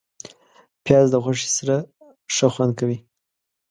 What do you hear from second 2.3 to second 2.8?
ښه خوند